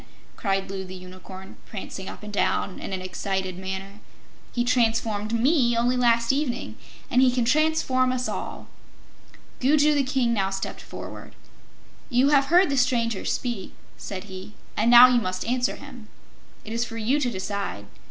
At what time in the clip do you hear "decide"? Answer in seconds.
17.29-17.85